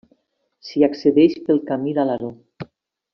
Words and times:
S'hi 0.69 0.81
accedeix 0.87 1.35
pel 1.49 1.59
Camí 1.69 1.93
d'Alaró. 1.99 2.31